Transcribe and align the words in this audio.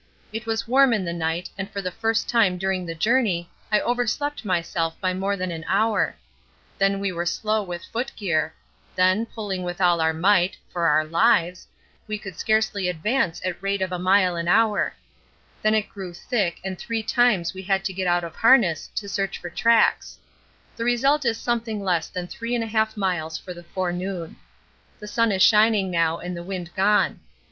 It 0.33 0.47
was 0.47 0.67
warm 0.67 0.93
in 0.93 1.05
the 1.05 1.13
night 1.13 1.51
and 1.59 1.69
for 1.69 1.79
the 1.79 1.91
first 1.91 2.27
time 2.27 2.57
during 2.57 2.87
the 2.87 2.95
journey 2.95 3.51
I 3.71 3.79
overslept 3.81 4.43
myself 4.43 4.99
by 4.99 5.13
more 5.13 5.37
than 5.37 5.51
an 5.51 5.63
hour; 5.67 6.15
then 6.79 6.99
we 6.99 7.11
were 7.11 7.27
slow 7.27 7.61
with 7.61 7.83
foot 7.85 8.11
gear; 8.15 8.51
then, 8.95 9.27
pulling 9.27 9.61
with 9.61 9.79
all 9.79 10.01
our 10.01 10.11
might 10.11 10.57
(for 10.73 10.87
our 10.87 11.05
lives) 11.05 11.67
we 12.07 12.17
could 12.17 12.35
scarcely 12.39 12.87
advance 12.89 13.43
at 13.45 13.61
rate 13.61 13.83
of 13.83 13.91
a 13.91 13.99
mile 13.99 14.35
an 14.35 14.47
hour; 14.47 14.91
then 15.61 15.75
it 15.75 15.87
grew 15.87 16.15
thick 16.15 16.59
and 16.63 16.79
three 16.79 17.03
times 17.03 17.53
we 17.53 17.61
had 17.61 17.85
to 17.85 17.93
get 17.93 18.07
out 18.07 18.23
of 18.23 18.33
harness 18.35 18.89
to 18.95 19.07
search 19.07 19.37
for 19.37 19.51
tracks. 19.51 20.17
The 20.77 20.83
result 20.83 21.25
is 21.25 21.37
something 21.37 21.79
less 21.79 22.07
than 22.07 22.25
3 22.25 22.53
1/2 22.57 22.97
miles 22.97 23.37
for 23.37 23.53
the 23.53 23.61
forenoon. 23.65 24.37
The 24.99 25.07
sun 25.07 25.31
is 25.31 25.43
shining 25.43 25.91
now 25.91 26.17
and 26.17 26.35
the 26.35 26.41
wind 26.41 26.71
gone. 26.75 27.19